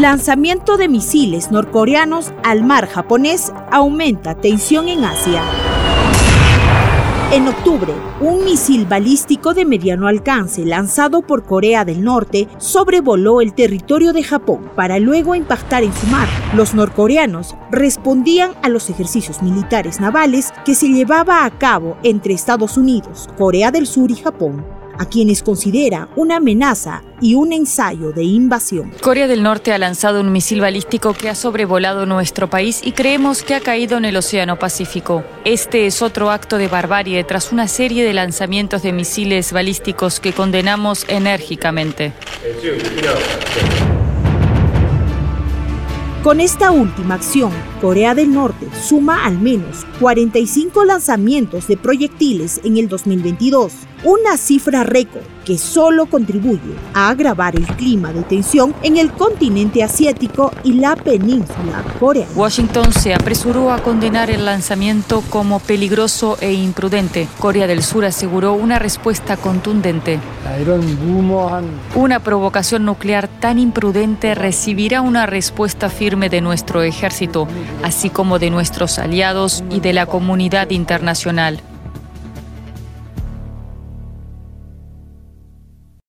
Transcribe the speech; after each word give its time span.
Lanzamiento 0.00 0.78
de 0.78 0.88
misiles 0.88 1.50
norcoreanos 1.50 2.32
al 2.42 2.64
mar 2.64 2.88
japonés 2.88 3.52
aumenta 3.70 4.34
tensión 4.34 4.88
en 4.88 5.04
Asia. 5.04 5.42
En 7.32 7.46
octubre, 7.46 7.92
un 8.22 8.42
misil 8.46 8.86
balístico 8.86 9.52
de 9.52 9.66
mediano 9.66 10.08
alcance 10.08 10.64
lanzado 10.64 11.20
por 11.20 11.44
Corea 11.44 11.84
del 11.84 12.02
Norte 12.02 12.48
sobrevoló 12.56 13.42
el 13.42 13.52
territorio 13.52 14.14
de 14.14 14.22
Japón 14.22 14.70
para 14.74 14.98
luego 14.98 15.34
impactar 15.34 15.82
en 15.84 15.92
su 15.92 16.06
mar. 16.06 16.28
Los 16.54 16.74
norcoreanos 16.74 17.54
respondían 17.70 18.52
a 18.62 18.70
los 18.70 18.88
ejercicios 18.88 19.42
militares 19.42 20.00
navales 20.00 20.50
que 20.64 20.74
se 20.74 20.88
llevaba 20.88 21.44
a 21.44 21.50
cabo 21.50 21.98
entre 22.02 22.32
Estados 22.32 22.78
Unidos, 22.78 23.28
Corea 23.36 23.70
del 23.70 23.86
Sur 23.86 24.10
y 24.10 24.16
Japón 24.16 24.79
a 25.00 25.06
quienes 25.06 25.42
considera 25.42 26.10
una 26.14 26.36
amenaza 26.36 27.02
y 27.22 27.34
un 27.34 27.54
ensayo 27.54 28.12
de 28.12 28.22
invasión. 28.22 28.92
Corea 29.00 29.26
del 29.28 29.42
Norte 29.42 29.72
ha 29.72 29.78
lanzado 29.78 30.20
un 30.20 30.30
misil 30.30 30.60
balístico 30.60 31.14
que 31.14 31.30
ha 31.30 31.34
sobrevolado 31.34 32.04
nuestro 32.04 32.50
país 32.50 32.82
y 32.84 32.92
creemos 32.92 33.42
que 33.42 33.54
ha 33.54 33.60
caído 33.60 33.96
en 33.96 34.04
el 34.04 34.16
Océano 34.16 34.58
Pacífico. 34.58 35.24
Este 35.46 35.86
es 35.86 36.02
otro 36.02 36.30
acto 36.30 36.58
de 36.58 36.68
barbarie 36.68 37.24
tras 37.24 37.50
una 37.50 37.66
serie 37.66 38.04
de 38.04 38.12
lanzamientos 38.12 38.82
de 38.82 38.92
misiles 38.92 39.54
balísticos 39.54 40.20
que 40.20 40.34
condenamos 40.34 41.06
enérgicamente. 41.08 42.12
Con 46.22 46.38
esta 46.38 46.70
última 46.70 47.14
acción, 47.14 47.50
Corea 47.80 48.14
del 48.14 48.30
Norte 48.30 48.68
suma 48.78 49.24
al 49.24 49.38
menos 49.38 49.86
45 50.00 50.84
lanzamientos 50.84 51.66
de 51.66 51.78
proyectiles 51.78 52.60
en 52.62 52.76
el 52.76 52.88
2022, 52.90 53.72
una 54.04 54.36
cifra 54.36 54.84
récord 54.84 55.22
que 55.46 55.56
solo 55.56 56.06
contribuye 56.06 56.74
a 56.92 57.08
agravar 57.08 57.56
el 57.56 57.66
clima 57.66 58.12
de 58.12 58.22
tensión 58.22 58.74
en 58.82 58.98
el 58.98 59.10
continente 59.12 59.82
asiático 59.82 60.52
y 60.62 60.74
la 60.74 60.94
península 60.94 61.82
coreana. 61.98 62.30
Washington 62.36 62.92
se 62.92 63.14
apresuró 63.14 63.72
a 63.72 63.82
condenar 63.82 64.30
el 64.30 64.44
lanzamiento 64.44 65.22
como 65.30 65.58
peligroso 65.58 66.36
e 66.40 66.52
imprudente. 66.52 67.28
Corea 67.38 67.66
del 67.66 67.82
Sur 67.82 68.04
aseguró 68.04 68.52
una 68.52 68.78
respuesta 68.78 69.38
contundente. 69.38 70.20
Una 71.94 72.20
provocación 72.20 72.84
nuclear 72.84 73.28
tan 73.28 73.58
imprudente 73.58 74.34
recibirá 74.34 75.00
una 75.00 75.26
respuesta 75.26 75.88
firme 75.88 76.19
de 76.28 76.40
nuestro 76.40 76.82
ejército, 76.82 77.48
así 77.82 78.10
como 78.10 78.38
de 78.38 78.50
nuestros 78.50 78.98
aliados 78.98 79.64
y 79.70 79.80
de 79.80 79.92
la 79.92 80.06
comunidad 80.06 80.70
internacional. 80.70 81.60